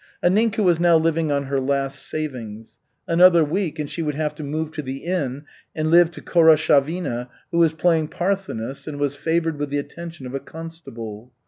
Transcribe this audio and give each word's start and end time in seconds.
Anninka 0.23 0.63
was 0.63 0.79
now 0.79 0.97
living 0.97 1.31
on 1.31 1.43
her 1.43 1.59
last 1.61 1.99
savings. 2.09 2.79
Another 3.07 3.43
week 3.45 3.77
and 3.77 3.87
she 3.87 4.01
would 4.01 4.15
have 4.15 4.33
to 4.33 4.41
move 4.43 4.71
to 4.71 4.81
the 4.81 5.03
inn 5.05 5.43
and 5.75 5.91
live 5.91 6.07
with 6.15 6.25
Khoroshavina, 6.25 7.29
who 7.51 7.59
was 7.59 7.75
playing 7.75 8.07
Parthenis 8.07 8.87
and 8.87 8.99
was 8.99 9.15
favored 9.15 9.59
with 9.59 9.69
the 9.69 9.77
attention 9.77 10.25
of 10.25 10.33
a 10.33 10.39
constable. 10.39 11.31